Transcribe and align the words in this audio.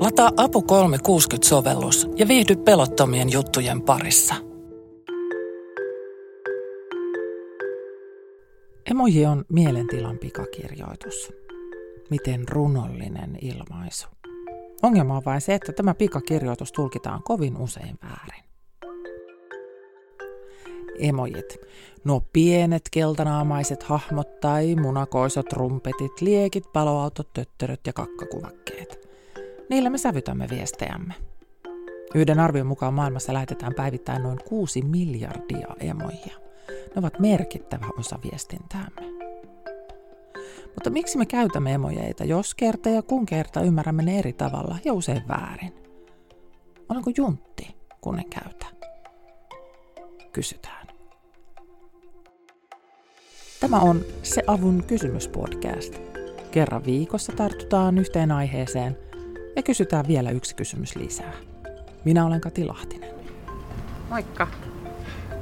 Lataa 0.00 0.30
Apu 0.36 0.60
360-sovellus 0.60 2.08
ja 2.16 2.28
viihdy 2.28 2.56
pelottomien 2.56 3.32
juttujen 3.32 3.82
parissa. 3.82 4.34
Emoji 8.90 9.26
on 9.26 9.44
mielentilan 9.48 10.18
pikakirjoitus. 10.18 11.32
Miten 12.10 12.48
runollinen 12.48 13.38
ilmaisu. 13.42 14.08
Ongelma 14.82 15.16
on 15.16 15.22
vain 15.24 15.40
se, 15.40 15.54
että 15.54 15.72
tämä 15.72 15.94
pikakirjoitus 15.94 16.72
tulkitaan 16.72 17.22
kovin 17.22 17.56
usein 17.56 17.98
väärin. 18.02 18.44
Emojit. 20.98 21.56
Nuo 22.04 22.22
pienet 22.32 22.82
keltanaamaiset 22.90 23.82
hahmot 23.82 24.40
tai 24.40 24.76
munakoisot 24.76 25.52
rumpetit, 25.52 26.20
liekit, 26.20 26.72
paloautot, 26.72 27.32
töttöröt 27.32 27.80
ja 27.86 27.92
kakkakuvakkeet. 27.92 29.09
Niillä 29.70 29.90
me 29.90 29.98
sävytämme 29.98 30.46
viestejämme. 30.50 31.14
Yhden 32.14 32.40
arvion 32.40 32.66
mukaan 32.66 32.94
maailmassa 32.94 33.32
lähetetään 33.32 33.74
päivittäin 33.74 34.22
noin 34.22 34.38
6 34.48 34.82
miljardia 34.82 35.68
emoja. 35.80 36.38
Ne 36.68 36.96
ovat 36.96 37.18
merkittävä 37.18 37.86
osa 37.98 38.18
viestintäämme. 38.22 39.02
Mutta 40.64 40.90
miksi 40.90 41.18
me 41.18 41.26
käytämme 41.26 41.74
emojeita, 41.74 42.24
jos 42.24 42.54
kerta 42.54 42.88
ja 42.88 43.02
kun 43.02 43.26
kerta 43.26 43.60
ymmärrämme 43.60 44.02
ne 44.02 44.18
eri 44.18 44.32
tavalla 44.32 44.78
ja 44.84 44.92
usein 44.92 45.22
väärin? 45.28 45.74
Olenko 46.88 47.10
juntti, 47.16 47.76
kun 48.00 48.18
en 48.18 48.30
käytä? 48.30 48.66
Kysytään. 50.32 50.86
Tämä 53.60 53.80
on 53.80 54.00
Se 54.22 54.42
avun 54.46 54.84
kysymyspodcast. 54.86 55.94
Kerran 56.50 56.84
viikossa 56.84 57.32
tartutaan 57.32 57.98
yhteen 57.98 58.32
aiheeseen 58.32 59.09
ja 59.60 59.64
kysytään 59.64 60.08
vielä 60.08 60.30
yksi 60.30 60.54
kysymys 60.54 60.96
lisää. 60.96 61.32
Minä 62.04 62.26
olen 62.26 62.40
Kati 62.40 62.64
Lahtinen. 62.64 63.10
Moikka. 64.10 64.48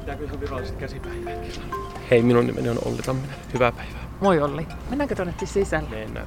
Pitääkö 0.00 0.24
ihan 0.24 0.40
viralliset 0.40 0.76
käsipäivätkin 0.76 1.62
Hei, 2.10 2.22
minun 2.22 2.46
nimeni 2.46 2.68
on 2.68 2.78
Olli 2.84 3.02
Tamminen. 3.02 3.36
Hyvää 3.54 3.72
päivää. 3.72 4.08
Moi 4.20 4.40
Olli. 4.40 4.66
Mennäänkö 4.88 5.14
tuonne 5.14 5.34
sisälle? 5.44 5.90
Mennään. 5.90 6.26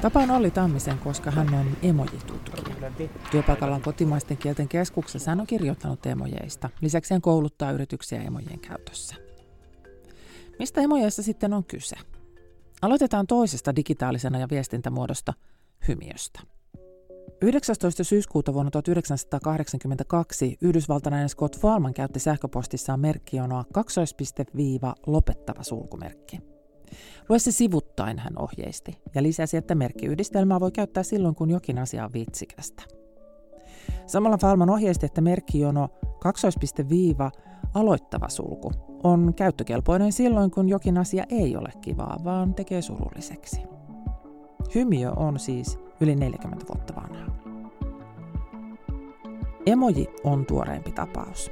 Tapaan 0.00 0.30
Olli 0.30 0.50
Tammisen, 0.50 0.98
koska 0.98 1.30
hän 1.30 1.54
on 1.54 1.66
emojitutkija. 1.82 2.92
Työpaikalla 3.30 3.74
on 3.74 3.82
kotimaisten 3.82 4.36
kielten 4.36 4.68
keskuksessa. 4.68 5.30
Hän 5.30 5.40
on 5.40 5.46
kirjoittanut 5.46 6.06
emojeista. 6.06 6.70
Lisäksi 6.80 7.14
hän 7.14 7.22
kouluttaa 7.22 7.72
yrityksiä 7.72 8.22
emojen 8.22 8.58
käytössä. 8.58 9.14
Mistä 10.58 10.80
emojeissa 10.80 11.22
sitten 11.22 11.52
on 11.52 11.64
kyse? 11.64 11.96
Aloitetaan 12.82 13.26
toisesta 13.26 13.76
digitaalisena 13.76 14.38
ja 14.38 14.48
viestintämuodosta, 14.50 15.32
hymiöstä. 15.88 16.55
19. 17.40 18.04
syyskuuta 18.04 18.54
vuonna 18.54 18.70
1982 18.70 20.56
yhdysvaltalainen 20.60 21.28
Scott 21.28 21.58
Farman 21.58 21.94
käytti 21.94 22.20
sähköpostissaan 22.20 23.00
merkkionoa 23.00 23.64
kaksoispiste-viiva 23.72 24.94
lopettava 25.06 25.62
sulkumerkki. 25.62 26.40
Lue 27.28 27.38
se 27.38 27.52
sivuttain 27.52 28.18
hän 28.18 28.38
ohjeisti 28.38 28.98
ja 29.14 29.22
lisäsi, 29.22 29.56
että 29.56 29.74
merkkiyhdistelmää 29.74 30.60
voi 30.60 30.72
käyttää 30.72 31.02
silloin, 31.02 31.34
kun 31.34 31.50
jokin 31.50 31.78
asia 31.78 32.04
on 32.04 32.12
vitsikästä. 32.12 32.82
Samalla 34.06 34.38
Falman 34.38 34.70
ohjeisti, 34.70 35.06
että 35.06 35.20
merkkijono 35.20 35.88
kaksoispiste-viiva 36.20 37.30
aloittava 37.74 38.28
sulku 38.28 38.72
on 39.04 39.34
käyttökelpoinen 39.34 40.12
silloin, 40.12 40.50
kun 40.50 40.68
jokin 40.68 40.98
asia 40.98 41.24
ei 41.28 41.56
ole 41.56 41.72
kivaa, 41.80 42.16
vaan 42.24 42.54
tekee 42.54 42.82
surulliseksi. 42.82 43.60
Hymiö 44.74 45.12
on 45.12 45.38
siis 45.38 45.78
yli 46.00 46.16
40 46.16 46.66
vuotta 46.68 46.94
vanha. 46.96 47.26
Emoji 49.66 50.10
on 50.24 50.46
tuoreempi 50.46 50.92
tapaus. 50.92 51.50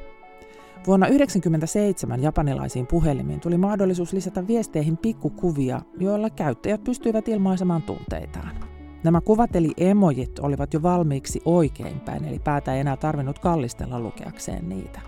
Vuonna 0.87 1.07
1997 1.07 2.23
japanilaisiin 2.23 2.87
puhelimiin 2.87 3.41
tuli 3.41 3.59
mahdollisuus 3.59 4.13
lisätä 4.13 4.47
viesteihin 4.47 4.97
pikkukuvia, 4.97 5.81
joilla 5.99 6.31
käyttäjät 6.31 6.85
pystyivät 6.85 7.29
ilmaisemaan 7.29 7.83
tunteitaan. 7.83 8.57
Nämä 9.05 9.21
kuvat 9.21 9.57
eli 9.57 9.73
emojit 9.77 10.39
olivat 10.39 10.75
jo 10.75 10.83
valmiiksi 10.83 11.43
oikeinpäin, 11.45 12.25
eli 12.25 12.39
päätä 12.39 12.75
ei 12.75 12.81
enää 12.81 12.97
tarvinnut 12.97 13.39
kallistella 13.39 14.01
lukeakseen 14.01 14.69
niitä. 14.69 15.01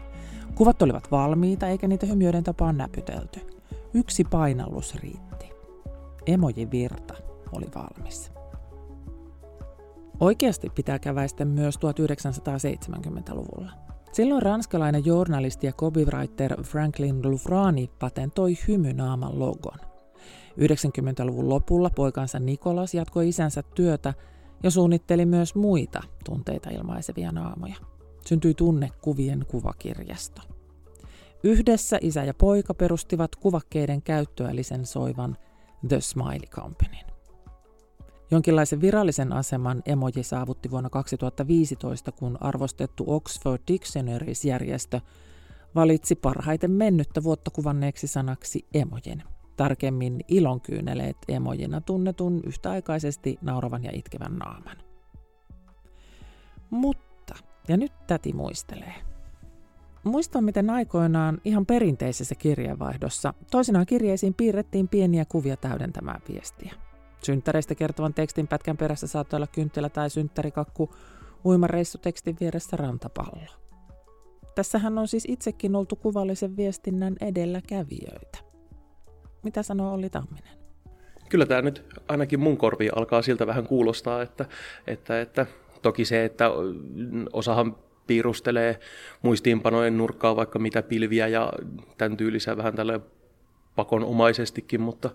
Kuvat 0.55 0.83
olivat 0.83 1.11
valmiita, 1.11 1.69
eikä 1.69 1.89
niitä 1.89 2.07
hymiöiden 2.07 2.45
tapaan 2.45 2.77
näpytelty. 2.77 3.41
Yksi 3.95 4.25
painallus 4.25 4.95
riitti. 4.95 5.47
Emojin 6.27 6.71
virta 6.71 7.15
oli 7.53 7.67
valmis. 7.75 8.36
Oikeasti 10.21 10.71
pitää 10.71 10.99
käväistä 10.99 11.45
myös 11.45 11.77
1970-luvulla. 11.77 13.73
Silloin 14.13 14.43
ranskalainen 14.43 15.07
journalisti 15.07 15.67
ja 15.67 15.73
copywriter 15.73 16.63
Franklin 16.63 17.31
Lufrani 17.31 17.91
patentoi 17.99 18.55
hymynaaman 18.69 19.39
logon. 19.39 19.79
90-luvun 20.61 21.49
lopulla 21.49 21.91
poikansa 21.91 22.39
Nikolas 22.39 22.95
jatkoi 22.95 23.29
isänsä 23.29 23.63
työtä 23.75 24.15
ja 24.63 24.71
suunnitteli 24.71 25.27
myös 25.27 25.55
muita 25.55 26.03
tunteita 26.25 26.71
ilmaisevia 26.71 27.33
naamoja. 27.33 27.77
Syntyi 28.27 28.55
tunnekuvien 28.55 29.47
kuvakirjasto. 29.49 30.43
Yhdessä 31.43 31.99
isä 32.01 32.25
ja 32.25 32.35
poika 32.35 32.75
perustivat 32.75 33.37
kuvakkeiden 33.37 34.03
käyttöä 34.03 34.57
lisensoivan 34.57 35.37
The 35.89 36.01
Smiley 36.01 36.47
Companyn. 36.51 37.16
Jonkinlaisen 38.31 38.81
virallisen 38.81 39.33
aseman 39.33 39.83
emoji 39.87 40.23
saavutti 40.23 40.71
vuonna 40.71 40.91
2015, 40.91 42.13
kun 42.13 42.39
arvostettu 42.41 43.05
Oxford 43.07 43.63
Dictionaries-järjestö 43.69 45.01
valitsi 45.75 46.15
parhaiten 46.15 46.71
mennyttä 46.71 47.23
vuotta 47.23 47.51
kuvanneeksi 47.51 48.07
sanaksi 48.07 48.67
emojin. 48.75 49.23
Tarkemmin 49.57 50.21
ilonkyyneleet 50.29 51.17
emojina 51.29 51.81
tunnetun 51.81 52.41
yhtäaikaisesti 52.47 53.39
nauravan 53.43 53.85
ja 53.85 53.91
itkevän 53.95 54.37
naaman. 54.37 54.77
Mutta, 56.71 57.35
ja 57.69 57.77
nyt 57.77 57.93
täti 58.07 58.33
muistelee. 58.33 58.95
Muistan, 60.05 60.45
miten 60.45 60.71
aikoinaan 60.71 61.39
ihan 61.45 61.67
perinteisessä 61.67 62.35
kirjeenvaihdossa 62.35 63.35
toisinaan 63.51 63.87
kirjeisiin 63.87 64.35
piirrettiin 64.35 64.89
pieniä 64.89 65.25
kuvia 65.25 65.57
täydentämään 65.57 66.21
viestiä. 66.29 66.86
Synttäreistä 67.27 67.75
kertovan 67.75 68.15
tekstin 68.15 68.49
pätkän 68.49 68.77
perässä 68.77 69.07
saattoi 69.07 69.37
olla 69.37 69.47
kynttilä 69.47 69.89
tai 69.89 70.11
synttärikakku, 70.11 70.95
uimareissutekstin 71.45 72.37
vieressä 72.41 72.77
rantapallo. 72.77 73.53
Tässähän 74.55 74.99
on 74.99 75.09
siis 75.09 75.25
itsekin 75.29 75.77
oltu 75.77 75.97
kuvallisen 75.97 76.57
viestinnän 76.57 77.17
edelläkävijöitä. 77.21 78.39
Mitä 79.43 79.63
sanoo 79.63 79.95
Olli 79.95 80.11
Tamminen? 80.11 80.59
Kyllä 81.29 81.47
tämä 81.47 81.63
nyt 81.63 81.85
ainakin 82.09 82.41
mun 82.41 82.57
korviin 82.57 82.99
alkaa 82.99 83.23
siltä 83.23 83.47
vähän 83.47 83.67
kuulostaa, 83.67 84.23
että, 84.23 84.47
että, 84.87 85.21
että 85.21 85.47
toki 85.83 86.05
se, 86.05 86.25
että 86.25 86.51
osahan 87.33 87.77
piirustelee 88.07 88.81
muistiinpanojen 89.23 89.99
nurkkaa 89.99 90.37
vaikka 90.37 90.59
mitä 90.59 90.83
pilviä 90.83 91.29
ja 91.29 91.53
tämän 91.99 92.17
tyylisiä 92.17 92.57
vähän 92.57 92.77
tälle 92.77 93.01
pakonomaisestikin, 93.77 94.81
mutta 94.81 95.11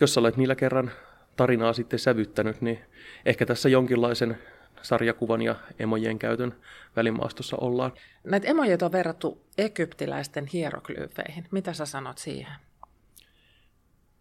jos 0.00 0.18
olet 0.18 0.36
niillä 0.36 0.54
kerran 0.54 0.90
tarinaa 1.36 1.72
sitten 1.72 1.98
sävyttänyt, 1.98 2.60
niin 2.60 2.78
ehkä 3.26 3.46
tässä 3.46 3.68
jonkinlaisen 3.68 4.38
sarjakuvan 4.82 5.42
ja 5.42 5.54
emojen 5.78 6.18
käytön 6.18 6.54
välimaastossa 6.96 7.56
ollaan. 7.60 7.92
Näitä 8.24 8.48
emojet 8.48 8.82
on 8.82 8.92
verrattu 8.92 9.40
egyptiläisten 9.58 10.46
hieroglyyfeihin. 10.46 11.46
Mitä 11.50 11.72
sä 11.72 11.86
sanot 11.86 12.18
siihen? 12.18 12.52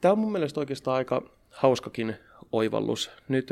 Tämä 0.02 0.12
on 0.12 0.20
mun 0.20 0.32
mielestä 0.32 0.60
oikeastaan 0.60 0.98
aika 0.98 1.22
hauskakin 1.50 2.16
oivallus. 2.52 3.12
Nyt 3.28 3.50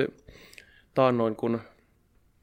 taannoin, 0.94 1.36
kun 1.36 1.62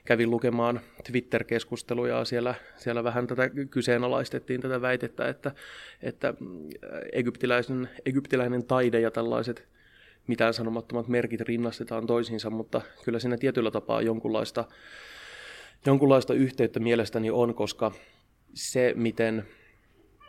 kävin 0.04 0.30
lukemaan 0.30 0.80
Twitter-keskusteluja, 1.10 2.24
siellä, 2.24 2.54
siellä 2.76 3.04
vähän 3.04 3.26
tätä 3.26 3.50
kyseenalaistettiin 3.70 4.60
tätä 4.60 4.80
väitettä, 4.80 5.28
että, 5.28 5.52
että 6.02 6.34
egyptiläinen, 7.12 7.88
egyptiläinen 8.06 8.64
taide 8.64 9.00
ja 9.00 9.10
tällaiset 9.10 9.68
mitään 10.26 10.54
sanomattomat 10.54 11.08
merkit 11.08 11.40
rinnastetaan 11.40 12.06
toisiinsa, 12.06 12.50
mutta 12.50 12.80
kyllä 13.04 13.18
siinä 13.18 13.36
tietyllä 13.36 13.70
tapaa 13.70 14.02
jonkunlaista, 14.02 14.64
jonkunlaista 15.86 16.34
yhteyttä 16.34 16.80
mielestäni 16.80 17.30
on, 17.30 17.54
koska 17.54 17.92
se, 18.54 18.92
miten 18.96 19.46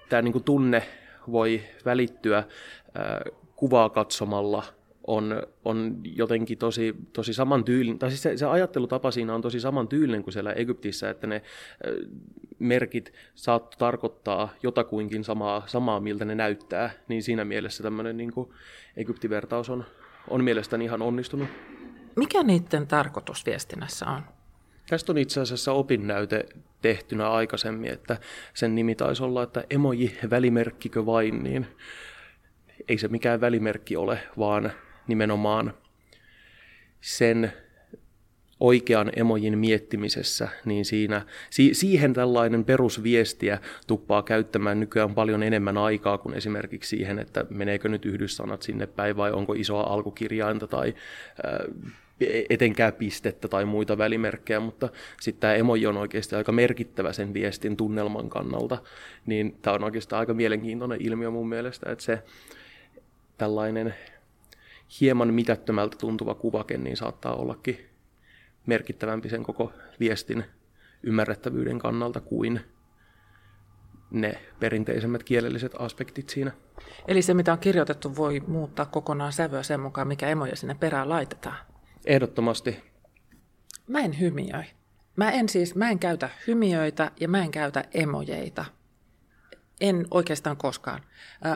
tämä 0.09 0.21
niin 0.21 0.43
tunne 0.43 0.83
voi 1.31 1.61
välittyä 1.85 2.43
kuvaa 3.55 3.89
katsomalla, 3.89 4.63
on, 5.07 5.43
on 5.65 5.99
jotenkin 6.03 6.57
tosi, 6.57 6.95
tosi 7.13 7.33
saman 7.33 7.63
tyylinen, 7.63 7.99
tai 7.99 8.09
siis 8.09 8.23
se, 8.23 8.37
se 8.37 8.45
ajattelutapa 8.45 9.11
siinä 9.11 9.35
on 9.35 9.41
tosi 9.41 9.59
saman 9.59 9.87
tyylinen 9.87 10.23
kuin 10.23 10.33
siellä 10.33 10.53
Egyptissä, 10.53 11.09
että 11.09 11.27
ne 11.27 11.41
merkit 12.59 13.13
saattu 13.35 13.77
tarkoittaa 13.77 14.53
jotakuinkin 14.63 15.23
samaa, 15.23 15.63
samaa, 15.65 15.99
miltä 15.99 16.25
ne 16.25 16.35
näyttää, 16.35 16.89
niin 17.07 17.23
siinä 17.23 17.45
mielessä 17.45 17.83
tämmöinen 17.83 18.17
niin 18.17 18.31
Egyptivertaus 18.97 19.69
on, 19.69 19.85
on 20.27 20.43
mielestäni 20.43 20.85
ihan 20.85 21.01
onnistunut. 21.01 21.47
Mikä 22.15 22.43
niiden 22.43 22.87
tarkoitus 22.87 23.45
viestinnässä 23.45 24.05
on? 24.05 24.21
Tästä 24.89 25.11
on 25.11 25.17
itse 25.17 25.41
asiassa 25.41 25.71
opinnäyte 25.71 26.45
tehtynä 26.81 27.29
aikaisemmin, 27.29 27.91
että 27.91 28.17
sen 28.53 28.75
nimi 28.75 28.95
taisi 28.95 29.23
olla, 29.23 29.43
että 29.43 29.63
emoji 29.69 30.17
välimerkkikö 30.29 31.05
vain, 31.05 31.43
niin 31.43 31.67
ei 32.87 32.97
se 32.97 33.07
mikään 33.07 33.41
välimerkki 33.41 33.95
ole, 33.95 34.19
vaan 34.37 34.71
nimenomaan 35.11 35.73
sen 37.01 37.53
oikean 38.61 39.11
emojin 39.15 39.57
miettimisessä, 39.57 40.47
niin 40.65 40.85
siinä, 40.85 41.25
si, 41.49 41.73
siihen 41.73 42.13
tällainen 42.13 42.65
perusviestiä 42.65 43.59
tuppaa 43.87 44.23
käyttämään 44.23 44.79
nykyään 44.79 45.13
paljon 45.13 45.43
enemmän 45.43 45.77
aikaa 45.77 46.17
kuin 46.17 46.35
esimerkiksi 46.35 46.97
siihen, 46.97 47.19
että 47.19 47.45
meneekö 47.49 47.89
nyt 47.89 48.05
yhdyssanat 48.05 48.61
sinne 48.61 48.87
päin 48.87 49.17
vai 49.17 49.31
onko 49.31 49.53
isoa 49.53 49.83
alkukirjainta 49.83 50.67
tai 50.67 50.93
äh, 51.45 51.95
etenkään 52.49 52.93
pistettä 52.93 53.47
tai 53.47 53.65
muita 53.65 53.97
välimerkkejä, 53.97 54.59
mutta 54.59 54.89
sitten 55.21 55.41
tämä 55.41 55.53
emoji 55.53 55.87
on 55.87 55.97
oikeasti 55.97 56.35
aika 56.35 56.51
merkittävä 56.51 57.13
sen 57.13 57.33
viestin 57.33 57.77
tunnelman 57.77 58.29
kannalta, 58.29 58.77
niin 59.25 59.57
tämä 59.61 59.73
on 59.73 59.83
oikeastaan 59.83 60.19
aika 60.19 60.33
mielenkiintoinen 60.33 61.01
ilmiö 61.01 61.29
mun 61.29 61.49
mielestä, 61.49 61.91
että 61.91 62.03
se 62.03 62.23
tällainen 63.37 63.95
hieman 64.99 65.33
mitättömältä 65.33 65.97
tuntuva 65.97 66.35
kuvake 66.35 66.77
niin 66.77 66.97
saattaa 66.97 67.35
ollakin 67.35 67.85
merkittävämpi 68.65 69.29
sen 69.29 69.43
koko 69.43 69.73
viestin 69.99 70.45
ymmärrettävyyden 71.03 71.79
kannalta 71.79 72.21
kuin 72.21 72.61
ne 74.11 74.41
perinteisemmät 74.59 75.23
kielelliset 75.23 75.71
aspektit 75.79 76.29
siinä. 76.29 76.51
Eli 77.07 77.21
se, 77.21 77.33
mitä 77.33 77.53
on 77.53 77.59
kirjoitettu, 77.59 78.15
voi 78.15 78.39
muuttaa 78.47 78.85
kokonaan 78.85 79.33
sävyä 79.33 79.63
sen 79.63 79.79
mukaan, 79.79 80.07
mikä 80.07 80.27
emoja 80.27 80.55
sinne 80.55 80.75
perään 80.75 81.09
laitetaan? 81.09 81.57
Ehdottomasti. 82.05 82.83
Mä 83.87 83.99
en 83.99 84.19
hymiöi. 84.19 84.63
Mä 85.15 85.31
en 85.31 85.49
siis, 85.49 85.75
mä 85.75 85.89
en 85.89 85.99
käytä 85.99 86.29
hymiöitä 86.47 87.11
ja 87.19 87.27
mä 87.27 87.43
en 87.43 87.51
käytä 87.51 87.85
emojeita. 87.93 88.65
En 89.81 90.07
oikeastaan 90.11 90.57
koskaan. 90.57 91.01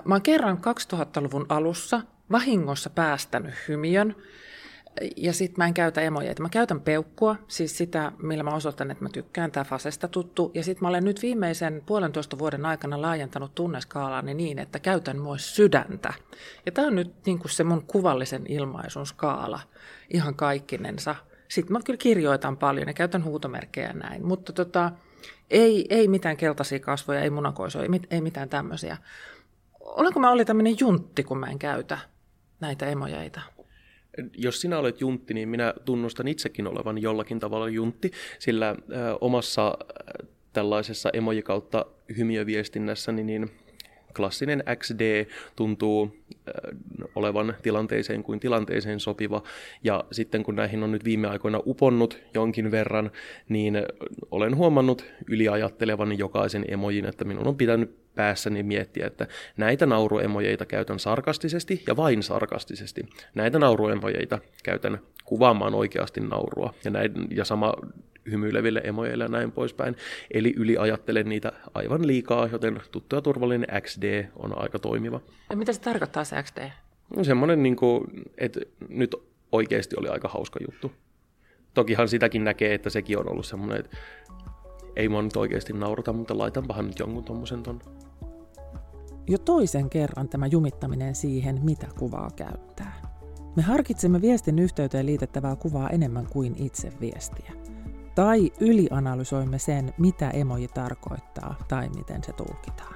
Mä 0.06 0.16
oon 0.16 0.22
kerran 0.22 0.58
2000-luvun 0.58 1.46
alussa 1.50 2.02
vahingossa 2.32 2.90
päästänyt 2.90 3.54
hymiön 3.68 4.16
ja 5.18 5.34
sitten 5.34 5.56
mä 5.58 5.68
en 5.68 5.74
käytä 5.74 6.02
emojeita. 6.02 6.42
Mä 6.42 6.50
käytän 6.50 6.82
peukkua, 6.82 7.36
siis 7.48 7.78
sitä, 7.78 8.12
millä 8.22 8.44
mä 8.44 8.56
osoitan, 8.56 8.92
että 8.92 9.04
mä 9.04 9.10
tykkään, 9.10 9.52
tämä 9.52 9.64
Fasesta 9.64 10.08
tuttu. 10.08 10.52
Ja 10.54 10.64
sitten 10.64 10.86
mä 10.86 10.90
olen 10.90 11.04
nyt 11.04 11.22
viimeisen 11.22 11.84
puolentoista 11.86 12.40
vuoden 12.40 12.66
aikana 12.66 13.02
laajentanut 13.02 13.56
tunneskaalaani 13.56 14.34
niin, 14.34 14.60
että 14.60 14.80
käytän 14.80 15.22
myös 15.22 15.56
sydäntä. 15.56 16.14
Ja 16.66 16.72
tämä 16.72 16.88
on 16.88 16.96
nyt 16.96 17.26
niin 17.26 17.40
se 17.46 17.64
mun 17.64 17.84
kuvallisen 17.88 18.46
ilmaisun 18.48 19.06
skaala 19.06 19.60
ihan 20.14 20.36
kaikkinensa. 20.36 21.16
Sitten 21.48 21.74
mä 21.74 21.80
kyllä 21.86 21.98
kirjoitan 21.98 22.58
paljon 22.58 22.88
ja 22.88 22.94
käytän 22.94 23.24
huutomerkkejä 23.24 23.94
näin, 23.94 24.28
mutta 24.28 24.54
tota, 24.54 24.92
ei, 25.50 25.86
ei 25.90 26.08
mitään 26.08 26.38
keltaisia 26.38 26.80
kasvoja, 26.80 27.22
ei 27.22 27.30
munakoisoja, 27.30 27.90
ei, 27.94 28.00
ei 28.12 28.22
mitään 28.22 28.50
tämmöisiä. 28.50 28.98
Olenko 29.80 30.20
mä 30.20 30.32
oli 30.32 30.46
tämmöinen 30.46 30.76
juntti, 30.80 31.24
kun 31.24 31.38
mä 31.38 31.48
en 31.48 31.60
käytä 31.60 31.98
näitä 32.60 32.86
emojeita? 32.86 33.42
jos 34.38 34.62
sinä 34.62 34.80
olet 34.80 35.02
juntti, 35.02 35.34
niin 35.34 35.50
minä 35.50 35.74
tunnustan 35.86 36.28
itsekin 36.28 36.68
olevan 36.68 36.98
jollakin 36.98 37.40
tavalla 37.40 37.70
juntti, 37.70 38.12
sillä 38.40 38.76
omassa 39.22 39.78
tällaisessa 40.54 41.10
emoji 41.14 41.42
kautta 41.42 41.86
hymiöviestinnässäni 42.18 43.24
niin 43.24 43.52
klassinen 44.16 44.64
XD 44.76 45.26
tuntuu 45.56 46.18
olevan 47.16 47.56
tilanteeseen 47.62 48.24
kuin 48.24 48.40
tilanteeseen 48.40 49.00
sopiva. 49.00 49.44
Ja 49.84 50.04
sitten 50.12 50.44
kun 50.44 50.56
näihin 50.56 50.84
on 50.84 50.92
nyt 50.92 51.06
viime 51.06 51.28
aikoina 51.28 51.62
uponnut 51.66 52.20
jonkin 52.34 52.72
verran, 52.72 53.12
niin 53.50 53.78
olen 54.32 54.56
huomannut 54.56 55.06
yliajattelevan 55.30 56.18
jokaisen 56.18 56.66
emojin, 56.68 57.06
että 57.06 57.26
minun 57.26 57.48
on 57.48 57.58
pitänyt 57.58 57.96
päässäni 58.16 58.64
miettiä, 58.64 59.08
että 59.08 59.28
näitä 59.58 59.86
nauruemojeita 59.86 60.66
käytän 60.66 61.00
sarkastisesti 61.00 61.84
ja 61.88 61.96
vain 61.96 62.24
sarkastisesti. 62.24 63.06
Näitä 63.36 63.60
nauruemojeita 63.60 64.40
käytän 64.64 65.00
kuvaamaan 65.26 65.76
oikeasti 65.76 66.22
naurua 66.22 66.74
ja, 66.84 66.92
näin, 66.92 67.12
ja 67.30 67.46
sama 67.46 67.74
hymyileville 68.32 68.82
emojeille 68.84 69.24
ja 69.24 69.28
näin 69.28 69.52
poispäin. 69.52 69.96
Eli 70.32 70.54
yliajattelen 70.58 71.30
niitä 71.30 71.52
aivan 71.74 72.08
liikaa, 72.08 72.48
joten 72.52 72.82
tuttu 72.92 73.16
ja 73.16 73.22
turvallinen 73.22 73.82
XD 73.82 74.26
on 74.36 74.62
aika 74.62 74.80
toimiva. 74.80 75.22
Ja 75.50 75.56
mitä 75.58 75.74
se 75.74 75.82
tarkoittaa 75.82 76.24
se 76.24 76.44
XD? 76.44 76.70
No 77.16 77.24
semmoinen, 77.24 77.64
niin 77.64 77.76
kuin, 77.76 78.04
että 78.38 78.60
nyt 78.90 79.16
oikeasti 79.52 79.96
oli 80.00 80.08
aika 80.08 80.28
hauska 80.28 80.60
juttu. 80.66 80.92
Tokihan 81.74 82.08
sitäkin 82.10 82.44
näkee, 82.44 82.74
että 82.74 82.90
sekin 82.90 83.20
on 83.20 83.32
ollut 83.32 83.46
semmoinen, 83.46 83.80
että 83.80 83.98
ei 84.96 85.10
mua 85.10 85.22
nyt 85.22 85.36
oikeasti 85.36 85.74
naurata, 85.74 86.14
mutta 86.14 86.38
laitanpahan 86.38 86.88
nyt 86.88 87.00
jonkun 87.00 87.24
tommosen 87.24 87.64
ton. 87.64 87.80
Jo 89.28 89.38
toisen 89.38 89.90
kerran 89.90 90.30
tämä 90.30 90.48
jumittaminen 90.48 91.16
siihen, 91.16 91.60
mitä 91.64 91.88
kuvaa 92.00 92.32
käyttää. 92.36 93.02
Me 93.56 93.62
harkitsemme 93.62 94.22
viestin 94.22 94.60
yhteyteen 94.60 95.06
liitettävää 95.06 95.56
kuvaa 95.56 95.90
enemmän 95.90 96.28
kuin 96.28 96.56
itse 96.58 96.92
viestiä. 97.02 97.65
Tai 98.16 98.52
ylianalysoimme 98.60 99.60
sen, 99.60 99.94
mitä 99.98 100.30
emoji 100.30 100.68
tarkoittaa 100.68 101.56
tai 101.68 101.90
miten 101.90 102.24
se 102.24 102.34
tulkitaan. 102.34 102.96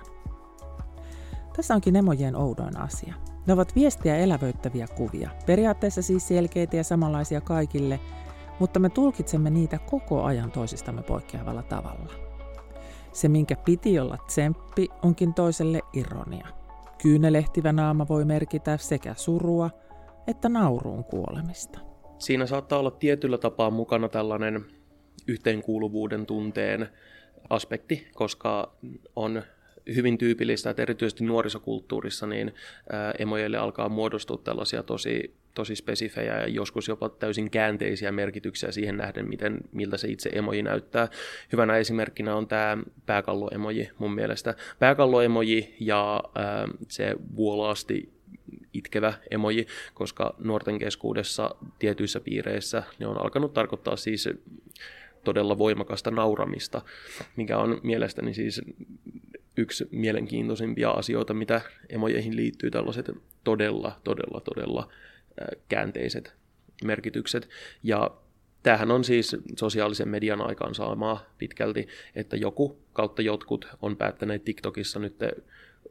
Tässä 1.55 1.75
onkin 1.75 1.95
emojien 1.95 2.35
oudoin 2.35 2.79
asia. 2.79 3.13
Ne 3.47 3.53
ovat 3.53 3.75
viestiä 3.75 4.15
elävöittäviä 4.15 4.87
kuvia, 4.87 5.29
periaatteessa 5.45 6.01
siis 6.01 6.27
selkeitä 6.27 6.77
ja 6.77 6.83
samanlaisia 6.83 7.41
kaikille, 7.41 7.99
mutta 8.59 8.79
me 8.79 8.89
tulkitsemme 8.89 9.49
niitä 9.49 9.79
koko 9.79 10.23
ajan 10.23 10.51
toisistamme 10.51 11.03
poikkeavalla 11.03 11.63
tavalla. 11.63 12.13
Se, 13.11 13.29
minkä 13.29 13.55
piti 13.55 13.99
olla 13.99 14.17
tsemppi, 14.27 14.89
onkin 15.03 15.33
toiselle 15.33 15.81
ironia. 15.93 16.47
Kyynelehtivä 17.01 17.71
naama 17.71 18.07
voi 18.07 18.25
merkitä 18.25 18.77
sekä 18.77 19.13
surua 19.13 19.69
että 20.27 20.49
nauruun 20.49 21.03
kuolemista. 21.03 21.79
Siinä 22.17 22.45
saattaa 22.45 22.79
olla 22.79 22.91
tietyllä 22.91 23.37
tapaa 23.37 23.69
mukana 23.69 24.09
tällainen 24.09 24.78
yhteenkuuluvuuden 25.29 26.25
tunteen 26.25 26.89
aspekti, 27.49 28.07
koska 28.13 28.73
on 29.15 29.43
hyvin 29.95 30.17
tyypillistä, 30.17 30.69
että 30.69 30.81
erityisesti 30.81 31.23
nuorisokulttuurissa 31.23 32.27
niin 32.27 32.53
emojeille 33.19 33.57
alkaa 33.57 33.89
muodostua 33.89 34.41
tällaisia 34.43 34.83
tosi, 34.83 35.35
tosi 35.53 35.75
spesifejä 35.75 36.39
ja 36.39 36.47
joskus 36.47 36.87
jopa 36.87 37.09
täysin 37.09 37.49
käänteisiä 37.49 38.11
merkityksiä 38.11 38.71
siihen 38.71 38.97
nähden, 38.97 39.29
miten, 39.29 39.57
miltä 39.71 39.97
se 39.97 40.07
itse 40.07 40.29
emoji 40.33 40.63
näyttää. 40.63 41.07
Hyvänä 41.51 41.77
esimerkkinä 41.77 42.35
on 42.35 42.47
tämä 42.47 42.77
pääkalloemoji 43.05 43.89
mun 43.97 44.15
mielestä. 44.15 44.55
Pääkalloemoji 44.79 45.75
ja 45.79 46.23
ää, 46.35 46.67
se 46.87 47.15
vuolaasti 47.35 48.19
itkevä 48.73 49.13
emoji, 49.31 49.67
koska 49.93 50.35
nuorten 50.39 50.79
keskuudessa 50.79 51.55
tietyissä 51.79 52.19
piireissä 52.19 52.83
ne 52.99 53.07
on 53.07 53.21
alkanut 53.21 53.53
tarkoittaa 53.53 53.95
siis 53.95 54.29
todella 55.23 55.57
voimakasta 55.57 56.11
nauramista, 56.11 56.81
mikä 57.35 57.57
on 57.57 57.79
mielestäni 57.83 58.33
siis 58.33 58.61
yksi 59.57 59.87
mielenkiintoisimpia 59.91 60.89
asioita, 60.89 61.33
mitä 61.33 61.61
emojeihin 61.89 62.35
liittyy 62.35 62.71
tällaiset 62.71 63.11
todella, 63.43 63.99
todella, 64.03 64.41
todella 64.41 64.91
käänteiset 65.69 66.33
merkitykset. 66.83 67.49
Ja 67.83 68.11
tämähän 68.63 68.91
on 68.91 69.03
siis 69.03 69.35
sosiaalisen 69.57 70.09
median 70.09 70.41
aikaansaamaa 70.41 71.25
pitkälti, 71.37 71.87
että 72.15 72.37
joku 72.37 72.79
kautta 72.93 73.21
jotkut 73.21 73.67
on 73.81 73.97
päättäneet 73.97 74.43
TikTokissa 74.43 74.99
nyt 74.99 75.15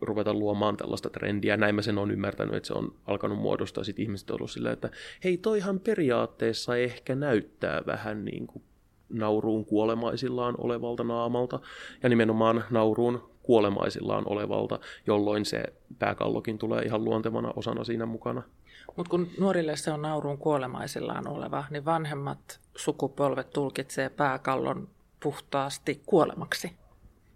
ruveta 0.00 0.34
luomaan 0.34 0.76
tällaista 0.76 1.10
trendiä. 1.10 1.56
Näin 1.56 1.74
mä 1.74 1.82
sen 1.82 1.98
on 1.98 2.10
ymmärtänyt, 2.10 2.54
että 2.54 2.66
se 2.66 2.72
on 2.72 2.94
alkanut 3.06 3.38
muodostaa. 3.38 3.84
Sitten 3.84 4.02
ihmiset 4.02 4.30
on 4.30 4.34
ollut 4.34 4.50
silleen, 4.50 4.72
että 4.72 4.90
hei, 5.24 5.36
toihan 5.36 5.80
periaatteessa 5.80 6.76
ehkä 6.76 7.14
näyttää 7.14 7.82
vähän 7.86 8.24
niin 8.24 8.46
kuin 8.46 8.62
nauruun 9.08 9.64
kuolemaisillaan 9.64 10.54
olevalta 10.58 11.04
naamalta 11.04 11.60
ja 12.02 12.08
nimenomaan 12.08 12.64
nauruun 12.70 13.30
kuolemaisillaan 13.42 14.24
olevalta, 14.26 14.78
jolloin 15.06 15.44
se 15.44 15.62
pääkallokin 15.98 16.58
tulee 16.58 16.82
ihan 16.82 17.04
luontevana 17.04 17.52
osana 17.56 17.84
siinä 17.84 18.06
mukana. 18.06 18.42
Mutta 18.96 19.10
kun 19.10 19.28
nuorille 19.38 19.76
se 19.76 19.92
on 19.92 20.02
nauruun 20.02 20.38
kuolemaisillaan 20.38 21.28
oleva, 21.28 21.64
niin 21.70 21.84
vanhemmat 21.84 22.60
sukupolvet 22.76 23.50
tulkitsee 23.50 24.08
pääkallon 24.08 24.88
puhtaasti 25.22 26.02
kuolemaksi. 26.06 26.70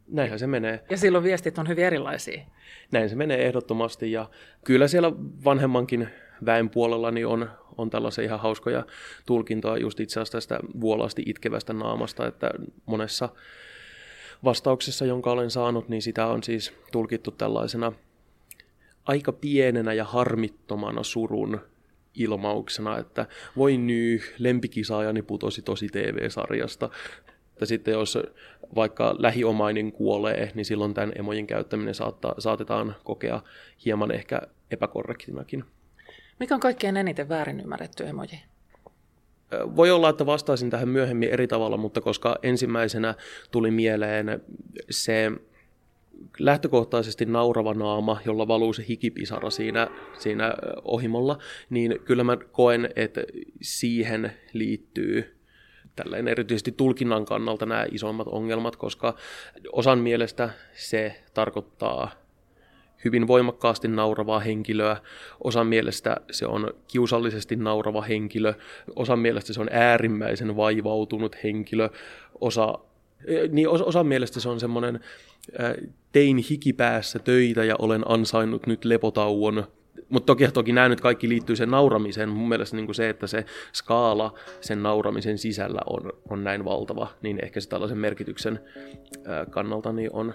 Näinhän 0.08 0.38
se 0.38 0.46
menee. 0.46 0.84
Ja 0.90 0.96
silloin 0.96 1.24
viestit 1.24 1.58
on 1.58 1.68
hyvin 1.68 1.84
erilaisia. 1.84 2.42
Näin 2.90 3.08
se 3.08 3.16
menee 3.16 3.46
ehdottomasti 3.46 4.12
ja 4.12 4.30
kyllä 4.64 4.88
siellä 4.88 5.12
vanhemmankin 5.44 6.08
väen 6.44 6.70
puolella 6.70 7.10
niin 7.10 7.26
on, 7.26 7.50
on 7.78 7.90
tällaisia 7.90 8.24
ihan 8.24 8.40
hauskoja 8.40 8.86
tulkintoja 9.26 9.82
just 9.82 10.00
itse 10.00 10.20
asiassa 10.20 10.32
tästä 10.32 10.60
vuolaasti 10.80 11.22
itkevästä 11.26 11.72
naamasta, 11.72 12.26
että 12.26 12.50
monessa 12.86 13.28
vastauksessa, 14.44 15.04
jonka 15.04 15.30
olen 15.30 15.50
saanut, 15.50 15.88
niin 15.88 16.02
sitä 16.02 16.26
on 16.26 16.42
siis 16.42 16.72
tulkittu 16.92 17.30
tällaisena 17.30 17.92
aika 19.04 19.32
pienenä 19.32 19.92
ja 19.92 20.04
harmittomana 20.04 21.02
surun 21.02 21.60
ilmauksena, 22.14 22.98
että 22.98 23.26
voi 23.56 23.76
nyy, 23.76 24.20
lempikisaajani 24.38 25.22
putosi 25.22 25.62
tosi 25.62 25.88
TV-sarjasta. 25.88 26.90
Ja 27.60 27.66
sitten 27.66 27.92
jos 27.92 28.18
vaikka 28.74 29.16
lähiomainen 29.18 29.92
kuolee, 29.92 30.52
niin 30.54 30.64
silloin 30.64 30.94
tämän 30.94 31.12
emojen 31.18 31.46
käyttäminen 31.46 31.94
saattaa, 31.94 32.34
saatetaan 32.38 32.94
kokea 33.04 33.42
hieman 33.84 34.10
ehkä 34.10 34.42
epäkorrektinakin. 34.70 35.64
Mikä 36.42 36.54
on 36.54 36.60
kaikkein 36.60 36.96
eniten 36.96 37.28
väärin 37.28 37.60
ymmärretty 37.60 38.06
emoji? 38.06 38.42
Voi 39.76 39.90
olla, 39.90 40.08
että 40.08 40.26
vastaisin 40.26 40.70
tähän 40.70 40.88
myöhemmin 40.88 41.28
eri 41.28 41.46
tavalla, 41.46 41.76
mutta 41.76 42.00
koska 42.00 42.38
ensimmäisenä 42.42 43.14
tuli 43.50 43.70
mieleen 43.70 44.42
se 44.90 45.32
lähtökohtaisesti 46.38 47.26
naurava 47.26 47.74
naama, 47.74 48.20
jolla 48.24 48.48
valuu 48.48 48.72
se 48.72 48.84
hikipisara 48.88 49.50
siinä, 49.50 49.88
siinä 50.18 50.54
ohimolla, 50.84 51.38
niin 51.70 52.00
kyllä 52.04 52.24
mä 52.24 52.36
koen, 52.36 52.88
että 52.96 53.20
siihen 53.60 54.32
liittyy 54.52 55.36
tälleen 55.96 56.28
erityisesti 56.28 56.72
tulkinnan 56.72 57.24
kannalta 57.24 57.66
nämä 57.66 57.86
isommat 57.90 58.26
ongelmat, 58.26 58.76
koska 58.76 59.16
osan 59.72 59.98
mielestä 59.98 60.50
se 60.74 61.22
tarkoittaa 61.34 62.21
hyvin 63.04 63.26
voimakkaasti 63.26 63.88
nauravaa 63.88 64.40
henkilöä, 64.40 64.96
osan 65.44 65.66
mielestä 65.66 66.16
se 66.30 66.46
on 66.46 66.70
kiusallisesti 66.88 67.56
naurava 67.56 68.02
henkilö, 68.02 68.54
osan 68.96 69.18
mielestä 69.18 69.52
se 69.52 69.60
on 69.60 69.68
äärimmäisen 69.72 70.56
vaivautunut 70.56 71.36
henkilö, 71.44 71.88
osa, 72.40 72.78
eh, 73.26 73.50
niin 73.50 73.68
osan 73.68 74.06
mielestä 74.06 74.40
se 74.40 74.48
on 74.48 74.60
semmoinen 74.60 75.00
tein 76.12 76.36
hikipäässä 76.36 77.18
töitä 77.18 77.64
ja 77.64 77.74
olen 77.78 78.02
ansainnut 78.10 78.66
nyt 78.66 78.84
lepotauon. 78.84 79.64
Mutta 80.08 80.26
toki, 80.26 80.48
toki 80.48 80.72
nämä 80.72 80.88
nyt 80.88 81.00
kaikki 81.00 81.28
liittyy 81.28 81.56
sen 81.56 81.70
nauramiseen. 81.70 82.28
Mun 82.28 82.48
mielestä 82.48 82.76
niin 82.76 82.94
se, 82.94 83.08
että 83.08 83.26
se 83.26 83.44
skaala 83.74 84.38
sen 84.60 84.82
nauramisen 84.82 85.38
sisällä 85.38 85.80
on, 85.86 86.12
on 86.30 86.44
näin 86.44 86.64
valtava, 86.64 87.08
niin 87.22 87.44
ehkä 87.44 87.60
se 87.60 87.68
tällaisen 87.68 87.98
merkityksen 87.98 88.60
kannalta 89.50 89.92
niin 89.92 90.10
on, 90.12 90.34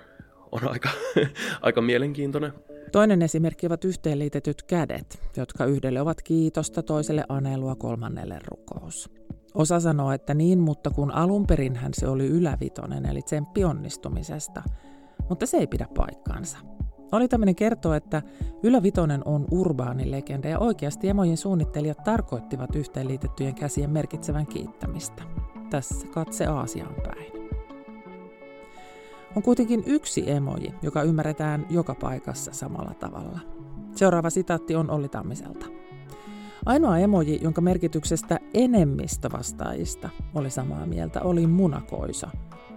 on 0.51 0.68
aika, 0.72 0.89
aika 1.62 1.82
mielenkiintoinen. 1.82 2.54
Toinen 2.92 3.22
esimerkki 3.22 3.68
ovat 3.68 3.86
yhteenliitetyt 3.86 4.63
kädet, 4.63 5.20
jotka 5.38 5.66
yhdelle 5.66 6.01
ovat 6.01 6.22
kiitosta, 6.22 6.84
toiselle 6.84 7.24
anelua, 7.30 7.75
kolmannelle 7.75 8.39
rukous. 8.46 9.10
Osa 9.54 9.80
sanoo, 9.80 10.12
että 10.12 10.34
niin, 10.34 10.60
mutta 10.60 10.89
kun 10.89 11.12
alun 11.12 11.48
perin 11.48 11.80
se 11.94 12.08
oli 12.08 12.27
ylävitonen, 12.27 13.06
eli 13.06 13.22
tsemppi 13.22 13.63
onnistumisesta– 13.63 14.63
mutta 15.30 15.46
se 15.46 15.58
ei 15.58 15.68
pidä 15.68 15.88
paikkaansa. 15.96 16.58
Oli 17.12 17.27
tämmöinen 17.27 17.56
kertoo, 17.56 17.94
että 17.94 18.22
Ylä 18.63 18.84
Vitonen 18.84 19.22
on 19.25 19.46
urbaani 19.51 20.12
legenda 20.12 20.48
ja 20.48 20.60
oikeasti 20.60 21.10
emojen 21.10 21.38
suunnittelijat 21.38 22.04
tarkoittivat 22.04 22.75
yhteenliitettyjen 22.75 23.56
käsien 23.56 23.89
merkitsevän 23.89 24.48
kiittämistä. 24.48 25.24
Tässä 25.70 26.08
katse 26.08 26.46
Aasiaan 26.46 26.96
päin. 26.96 27.37
On 29.38 29.44
kuitenkin 29.44 29.84
yksi 29.86 30.32
emoji, 30.32 30.74
joka 30.82 31.03
ymmärretään 31.03 31.65
joka 31.70 31.96
paikassa 31.96 32.53
samalla 32.53 32.94
tavalla. 32.94 33.39
Seuraava 33.96 34.29
sitaatti 34.29 34.75
on 34.75 34.89
Olli 34.89 35.10
Tammiselta. 35.10 35.65
Ainoa 36.65 36.98
emoji, 36.98 37.39
jonka 37.44 37.62
merkityksestä 37.62 38.39
enemmistö 38.53 39.29
vastaajista 39.32 40.10
oli 40.36 40.50
samaa 40.50 40.86
mieltä, 40.86 41.22
oli 41.22 41.48
munakoisa, 41.48 42.29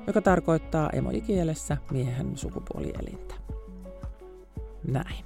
joka 0.06 0.20
tarkoittaa 0.20 0.90
emojikielessä 0.90 1.76
miehen 1.90 2.36
sukupuolielintä. 2.36 3.34
Näin. 4.88 5.24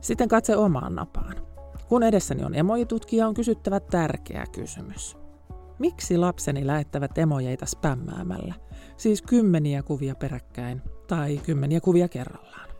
Sitten 0.00 0.28
katse 0.28 0.56
omaan 0.56 0.94
napaan. 0.94 1.34
Kun 1.88 2.02
edessäni 2.02 2.44
on 2.44 2.54
emojitutkija, 2.54 3.28
on 3.28 3.34
kysyttävä 3.34 3.80
tärkeä 3.80 4.44
kysymys. 4.52 5.25
Miksi 5.78 6.16
lapseni 6.16 6.66
lähettävät 6.66 7.18
emojeita 7.18 7.66
spämmäämällä? 7.66 8.54
Siis 8.96 9.22
kymmeniä 9.22 9.82
kuvia 9.82 10.14
peräkkäin 10.14 10.82
tai 11.06 11.40
kymmeniä 11.46 11.80
kuvia 11.80 12.08
kerrallaan. 12.08 12.70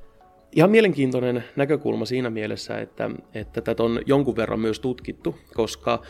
Ihan 0.52 0.70
mielenkiintoinen 0.70 1.44
näkökulma 1.56 2.04
siinä 2.04 2.30
mielessä, 2.30 2.78
että, 2.78 3.10
että 3.34 3.60
tätä 3.60 3.82
on 3.82 4.00
jonkun 4.06 4.36
verran 4.36 4.60
myös 4.60 4.80
tutkittu, 4.80 5.34
koska 5.54 6.02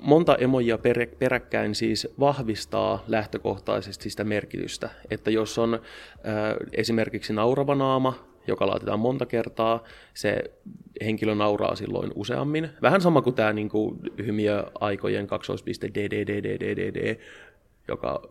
monta 0.00 0.36
emojia 0.36 0.78
peräkkäin 1.18 1.74
siis 1.74 2.08
vahvistaa 2.20 3.04
lähtökohtaisesti 3.08 4.10
sitä 4.10 4.24
merkitystä, 4.24 4.90
että 5.10 5.30
jos 5.30 5.58
on 5.58 5.74
äh, 5.74 5.80
esimerkiksi 6.72 7.32
naurava 7.32 7.74
naama, 7.74 8.14
joka 8.46 8.66
laitetaan 8.66 9.00
monta 9.00 9.26
kertaa, 9.26 9.82
se 10.14 10.44
henkilö 11.04 11.34
nauraa 11.34 11.76
silloin 11.76 12.12
useammin. 12.14 12.68
Vähän 12.82 13.00
sama 13.00 13.22
kuin 13.22 13.34
tämä 13.34 13.52
niin 13.52 13.68
kuin, 13.68 13.98
hymiöaikojen 14.26 15.26
kaksoispiste 15.26 15.90
DDDDDD, 15.94 17.18
joka 17.88 18.22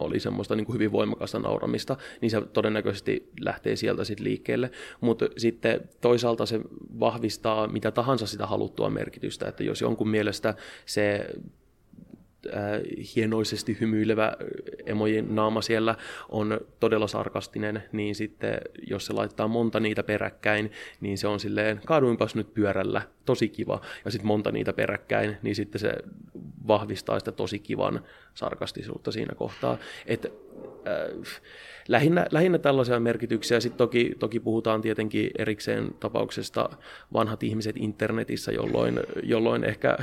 oli 0.00 0.20
semmoista 0.20 0.56
niin 0.56 0.66
kuin 0.66 0.74
hyvin 0.74 0.92
voimakasta 0.92 1.38
nauramista, 1.38 1.96
niin 2.20 2.30
se 2.30 2.40
todennäköisesti 2.40 3.30
lähtee 3.40 3.76
sieltä 3.76 4.04
sitten 4.04 4.24
liikkeelle. 4.24 4.70
Mutta 5.00 5.28
sitten 5.36 5.80
toisaalta 6.00 6.46
se 6.46 6.60
vahvistaa 7.00 7.66
mitä 7.68 7.90
tahansa 7.90 8.26
sitä 8.26 8.46
haluttua 8.46 8.90
merkitystä, 8.90 9.48
että 9.48 9.64
jos 9.64 9.80
jonkun 9.80 10.08
mielestä 10.08 10.54
se 10.86 11.26
hienoisesti 13.16 13.76
hymyilevä 13.80 14.32
emojen 14.86 15.34
naama 15.34 15.62
siellä 15.62 15.94
on 16.28 16.60
todella 16.80 17.06
sarkastinen, 17.06 17.82
niin 17.92 18.14
sitten 18.14 18.58
jos 18.86 19.06
se 19.06 19.12
laittaa 19.12 19.48
monta 19.48 19.80
niitä 19.80 20.02
peräkkäin, 20.02 20.72
niin 21.00 21.18
se 21.18 21.28
on 21.28 21.40
silleen, 21.40 21.80
kaaduinpas 21.86 22.34
nyt 22.34 22.54
pyörällä, 22.54 23.02
tosi 23.24 23.48
kiva, 23.48 23.80
ja 24.04 24.10
sitten 24.10 24.26
monta 24.26 24.52
niitä 24.52 24.72
peräkkäin, 24.72 25.36
niin 25.42 25.56
sitten 25.56 25.80
se 25.80 25.92
vahvistaa 26.66 27.18
sitä 27.18 27.32
tosi 27.32 27.58
kivan 27.58 28.04
sarkastisuutta 28.34 29.12
siinä 29.12 29.34
kohtaa. 29.34 29.78
Et, 30.06 30.26
äh, 30.86 31.42
lähinnä, 31.88 32.26
lähinnä 32.30 32.58
tällaisia 32.58 33.00
merkityksiä. 33.00 33.60
Sitten 33.60 33.78
toki, 33.78 34.14
toki 34.18 34.40
puhutaan 34.40 34.80
tietenkin 34.80 35.30
erikseen 35.38 35.94
tapauksesta 36.00 36.70
vanhat 37.12 37.42
ihmiset 37.42 37.76
internetissä, 37.76 38.52
jolloin, 38.52 39.00
jolloin 39.22 39.64
ehkä, 39.64 39.96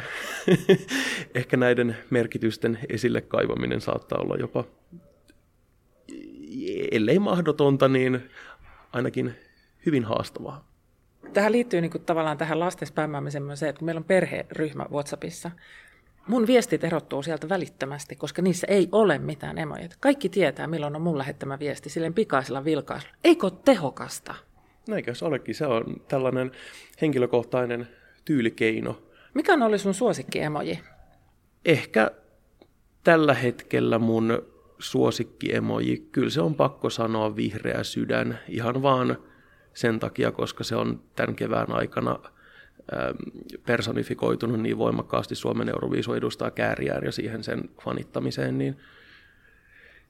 ehkä 1.36 1.58
näiden 1.58 1.98
merkitysten 2.10 2.80
esille 2.90 3.22
kaivaminen 3.22 3.82
saattaa 3.82 4.20
olla 4.22 4.36
jopa, 4.36 4.64
ellei 6.92 7.20
mahdotonta, 7.20 7.88
niin 7.88 8.30
ainakin 8.94 9.36
hyvin 9.86 10.04
haastavaa. 10.04 10.68
Tähän 11.34 11.52
liittyy 11.52 11.82
niin 11.82 11.92
kuin 11.92 12.06
tavallaan 12.06 12.38
tähän 12.38 12.60
lasten 12.60 12.88
spämmäämiseen 12.88 13.44
myös 13.44 13.60
se, 13.60 13.70
että 13.70 13.80
kun 13.80 13.86
meillä 13.86 14.00
on 14.00 14.06
perheryhmä 14.06 14.86
WhatsAppissa, 14.92 15.52
Mun 16.28 16.48
viestit 16.48 16.84
erottuu 16.84 17.24
sieltä 17.24 17.50
välittömästi, 17.50 18.16
koska 18.16 18.42
niissä 18.42 18.68
ei 18.70 18.90
ole 18.92 19.18
mitään 19.18 19.58
emoja. 19.58 19.90
Kaikki 20.00 20.30
tietää, 20.30 20.68
milloin 20.68 20.96
on 20.96 21.02
mun 21.02 21.18
lähettämä 21.18 21.60
viesti, 21.60 21.90
silleen 21.90 22.14
pikaisella 22.14 22.66
vilkaisulla. 22.66 23.16
Eikö 23.24 23.46
ole 23.46 23.54
tehokasta? 23.66 24.36
No 24.88 24.96
eikö 24.96 25.16
se 25.16 25.26
olekin? 25.26 25.56
Se 25.56 25.66
on 25.66 26.02
tällainen 26.08 26.52
henkilökohtainen 27.02 27.88
tyylikeino. 28.26 29.02
Mikä 29.34 29.54
on 29.54 29.62
ollut 29.62 29.82
sun 29.82 29.94
suosikki-emoji? 29.94 30.80
Ehkä 31.66 32.12
tällä 33.04 33.34
hetkellä 33.34 34.00
mun 34.00 34.44
suosikki-emoji, 34.80 36.10
kyllä 36.12 36.30
se 36.30 36.42
on 36.42 36.56
pakko 36.56 36.90
sanoa 36.90 37.36
vihreä 37.36 37.84
sydän, 37.84 38.40
ihan 38.48 38.82
vaan 38.82 39.18
sen 39.74 40.00
takia, 40.00 40.32
koska 40.32 40.64
se 40.64 40.76
on 40.76 41.04
tämän 41.16 41.36
kevään 41.36 41.72
aikana– 41.72 42.20
personifikoitunut 43.66 44.60
niin 44.60 44.78
voimakkaasti 44.78 45.36
Suomen 45.36 45.70
Euroviisu 45.70 46.14
edustaa 46.14 46.52
kääriään 46.52 47.04
ja 47.04 47.12
siihen 47.12 47.44
sen 47.44 47.70
fanittamiseen, 47.84 48.58
niin 48.58 48.78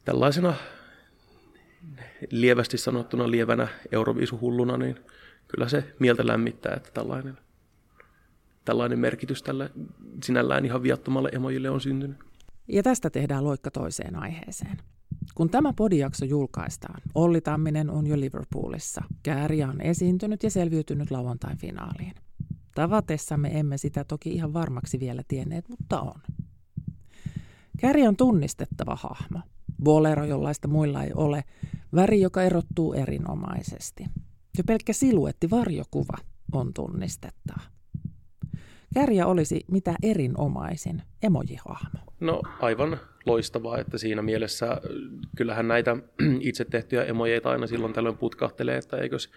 tällaisena 0.06 0.53
lievästi 2.32 2.77
sanottuna 2.77 3.32
lievänä 3.32 3.68
Euroviisuhulluna, 3.92 4.77
niin 4.77 4.96
kyllä 5.48 5.68
se 5.70 5.84
mieltä 6.00 6.27
lämmittää, 6.27 6.74
että 6.75 6.89
tällainen, 6.94 7.38
tällainen 8.65 9.00
merkitys 9.00 9.44
tällä 9.44 9.70
sinällään 10.24 10.65
ihan 10.65 10.84
viattomalle 10.84 11.30
emojille 11.34 11.70
on 11.70 11.82
syntynyt. 11.82 12.18
Ja 12.68 12.84
tästä 12.84 13.10
tehdään 13.10 13.44
loikka 13.44 13.72
toiseen 13.72 14.15
aiheeseen. 14.15 14.77
Kun 15.36 15.50
tämä 15.50 15.74
podijakso 15.74 16.25
julkaistaan, 16.25 17.01
Olli 17.15 17.42
Tamminen 17.42 17.89
on 17.89 18.08
jo 18.08 18.20
Liverpoolissa. 18.20 19.03
Kääriä 19.24 19.68
on 19.68 19.82
esiintynyt 19.82 20.44
ja 20.44 20.50
selviytynyt 20.50 21.12
lauantain 21.12 21.58
finaaliin. 21.58 22.13
Tavatessamme 22.75 23.60
emme 23.60 23.77
sitä 23.77 24.03
toki 24.03 24.30
ihan 24.30 24.53
varmaksi 24.53 25.00
vielä 25.00 25.24
tienneet, 25.27 25.70
mutta 25.70 26.01
on. 26.01 26.22
Käri 27.80 28.08
on 28.08 28.18
tunnistettava 28.18 28.96
hahmo. 28.96 29.39
Bolero, 29.84 30.25
jollaista 30.25 30.68
muilla 30.68 31.03
ei 31.03 31.12
ole. 31.15 31.44
Väri, 31.96 32.22
joka 32.22 32.44
erottuu 32.44 32.94
erinomaisesti. 32.94 34.06
Jo 34.58 34.63
pelkkä 34.68 34.94
siluetti 34.94 35.50
varjokuva 35.50 36.18
on 36.51 36.74
tunnistettava. 36.74 37.62
Kärjä 38.94 39.27
olisi 39.27 39.65
mitä 39.72 39.96
erinomaisin 40.03 41.01
emojihahmo. 41.24 42.00
No 42.20 42.42
aivan 42.60 43.00
loistavaa, 43.25 43.77
että 43.77 43.98
siinä 43.98 44.22
mielessä 44.22 44.82
kyllähän 45.38 45.68
näitä 45.68 45.98
itse 46.39 46.65
tehtyjä 46.65 47.03
emojeita 47.03 47.50
aina 47.50 47.68
silloin 47.68 47.94
tällöin 47.94 48.18
putkahtelee, 48.18 48.77
että 48.77 48.98
eikös 48.98 49.30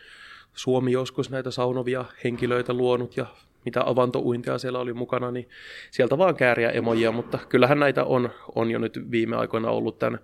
Suomi 0.56 0.92
joskus 0.92 1.30
näitä 1.30 1.50
saunovia 1.50 2.04
henkilöitä 2.24 2.72
luonut 2.72 3.16
ja 3.16 3.26
mitä 3.64 3.82
avantouintia 3.86 4.58
siellä 4.58 4.78
oli 4.78 4.92
mukana, 4.92 5.30
niin 5.30 5.48
sieltä 5.90 6.18
vaan 6.18 6.36
kääriä 6.36 6.70
emojia, 6.70 7.12
mutta 7.12 7.38
kyllähän 7.48 7.78
näitä 7.78 8.04
on, 8.04 8.30
on 8.54 8.70
jo 8.70 8.78
nyt 8.78 9.10
viime 9.10 9.36
aikoina 9.36 9.70
ollut 9.70 9.98
tämän, 9.98 10.18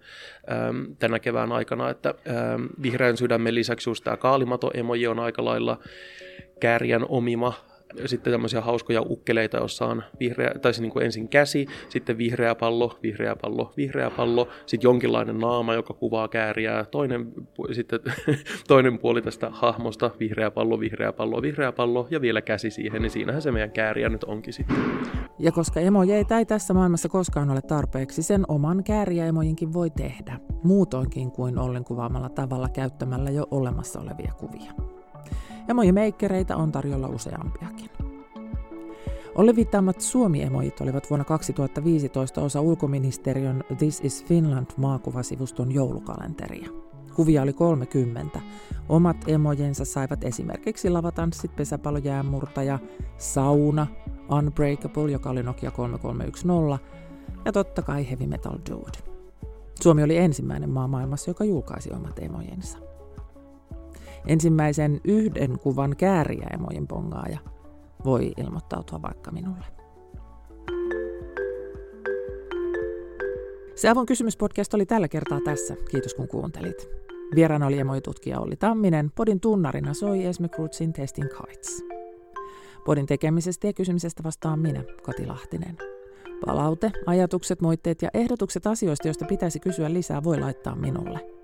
äm, 0.69 0.97
tänä 0.99 1.19
kevään 1.19 1.53
aikana, 1.53 1.91
että 1.91 2.15
äm, 2.55 2.69
vihreän 2.83 3.17
sydämen 3.17 3.55
lisäksi 3.55 3.91
just 3.91 4.05
tämä 4.05 4.17
kaalimato-emoji 4.17 5.07
on 5.07 5.19
aika 5.19 5.45
lailla 5.45 5.79
kääriän 6.61 7.07
omima, 7.09 7.55
sitten 8.07 8.33
tämmöisiä 8.33 8.61
hauskoja 8.61 9.03
ukkeleita, 9.03 9.57
jossa 9.57 9.87
on 9.87 10.03
vihreä, 10.21 10.55
tai 10.63 10.75
siis 10.75 10.81
niin 10.81 10.93
kuin 10.93 11.05
ensin 11.05 11.29
käsi, 11.29 11.67
sitten 11.89 12.19
vihreä 12.19 12.55
pallo, 12.55 12.99
vihreä 13.03 13.37
pallo, 13.37 13.73
vihreä 13.77 14.11
pallo, 14.11 14.49
sitten 14.67 14.89
jonkinlainen 14.89 15.39
naama, 15.39 15.75
joka 15.75 15.95
kuvaa 15.95 16.29
kääriää, 16.29 16.85
toinen, 16.85 17.33
sitten 17.73 18.01
toinen 18.69 18.99
puoli 18.99 19.23
tästä 19.23 19.51
hahmosta, 19.51 20.11
vihreä 20.21 20.51
pallo, 20.51 20.81
vihreä 20.81 21.13
pallo, 21.13 21.43
vihreä 21.43 21.73
pallo 21.73 22.09
ja 22.11 22.21
vielä 22.21 22.43
käsi 22.43 22.71
siihen, 22.71 23.03
niin 23.03 23.11
siinähän 23.11 23.43
se 23.43 23.53
meidän 23.53 23.71
kääriä 23.71 24.09
nyt 24.09 24.25
onkin 24.25 24.53
sitten. 24.53 24.77
Ja 25.39 25.53
koska 25.53 25.81
emojeita 25.81 26.39
ei 26.39 26.45
tässä 26.47 26.75
maailmassa 26.75 27.09
koskaan 27.09 27.51
ole 27.51 27.63
tarpeeksi, 27.63 28.23
sen 28.23 28.45
oman 28.49 28.85
kääriä-emojinkin 28.85 29.73
voi 29.73 29.91
tehdä, 29.91 30.41
muutoinkin 30.65 31.31
kuin 31.31 31.59
ollen 31.59 31.85
kuvaamalla 31.85 32.29
tavalla 32.29 32.69
käyttämällä 32.69 33.31
jo 33.31 33.47
olemassa 33.51 34.01
olevia 34.01 34.33
kuvia. 34.39 35.02
Emojimeikkereitä 35.69 36.57
on 36.57 36.73
tarjolla 36.73 37.09
useampiakin. 37.09 37.91
Olli 39.35 39.57
viittaamat 39.57 40.01
Suomi-emojit 40.01 40.81
olivat 40.81 41.11
vuonna 41.11 41.25
2015 41.25 42.41
osa 42.41 42.61
ulkoministeriön 42.61 43.65
This 43.79 44.01
is 44.05 44.25
Finland 44.25 44.67
maakuvasivuston 44.77 45.73
joulukalenteria. 45.73 46.69
Kuvia 47.15 47.43
oli 47.43 47.53
30. 47.53 48.41
Omat 48.89 49.17
emojensa 49.27 49.85
saivat 49.85 50.25
esimerkiksi 50.25 50.91
lavatanssit, 50.91 51.57
pesäpallojäämurtaja, 51.57 52.79
sauna, 53.19 53.87
Unbreakable, 54.39 55.11
joka 55.11 55.31
oli 55.31 55.43
Nokia 55.43 55.71
3310, 55.71 56.79
ja 57.45 57.53
totta 57.53 57.83
kai 57.83 58.11
Heavy 58.11 58.27
Metal 58.27 58.59
Dude. 58.71 58.99
Suomi 59.83 60.03
oli 60.03 60.17
ensimmäinen 60.17 60.71
maa 60.71 60.89
maailmassa, 60.89 61.31
joka 61.31 61.45
julkaisi 61.45 61.91
omat 61.93 62.19
emojensa 62.19 62.92
ensimmäisen 64.27 65.01
yhden 65.05 65.59
kuvan 65.59 65.97
kääriäemojen 65.97 66.89
bongaaja 66.89 67.39
voi 68.05 68.33
ilmoittautua 68.37 69.03
vaikka 69.03 69.31
minulle. 69.31 69.65
Se 73.75 73.89
Avun 73.89 74.07
kysymyspodcast 74.07 74.75
oli 74.75 74.87
tällä 74.87 75.09
kertaa 75.09 75.41
tässä. 75.45 75.77
Kiitos 75.91 76.15
kun 76.15 76.29
kuuntelit. 76.29 76.89
Vieraana 77.35 77.67
oli 77.67 77.79
emoitutkija 77.79 78.41
Olli 78.41 78.57
Tamminen. 78.57 79.11
Podin 79.15 79.41
tunnarina 79.41 79.95
soi 79.95 80.25
Esme 80.25 80.49
Krutzin 80.49 80.93
Testing 80.93 81.29
Kites. 81.29 81.85
Podin 82.85 83.07
tekemisestä 83.07 83.67
ja 83.67 83.73
kysymisestä 83.73 84.23
vastaan 84.23 84.59
minä, 84.59 84.85
Kati 85.03 85.27
Lahtinen. 85.27 85.77
Palaute, 86.47 86.93
ajatukset, 87.07 87.61
moitteet 87.61 88.03
ja 88.03 88.11
ehdotukset 88.15 88.67
asioista, 88.67 89.09
joista 89.09 89.25
pitäisi 89.25 89.61
kysyä 89.61 89.93
lisää, 89.93 90.25
voi 90.25 90.41
laittaa 90.41 90.77
minulle– 90.77 91.21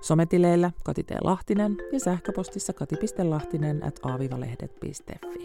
Sometileillä 0.00 0.70
Kati 0.84 1.04
T. 1.04 1.10
Lahtinen 1.20 1.76
ja 1.92 2.00
sähköpostissa 2.00 2.72
kati.lahtinen 2.72 3.84
at 3.84 4.00
aavivalehdet.fi. 4.02 5.44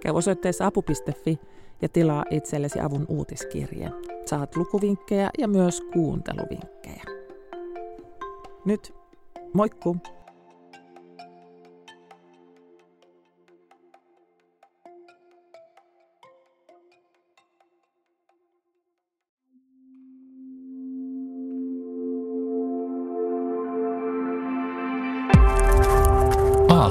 Käy 0.00 0.12
osoitteessa 0.12 0.66
apu.fi 0.66 1.38
ja 1.82 1.88
tilaa 1.88 2.24
itsellesi 2.30 2.80
avun 2.80 3.06
uutiskirje. 3.08 3.90
Saat 4.26 4.56
lukuvinkkejä 4.56 5.30
ja 5.38 5.48
myös 5.48 5.80
kuunteluvinkkejä. 5.92 7.02
Nyt, 8.64 8.94
moikku! 9.52 9.96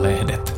lehdet 0.04 0.53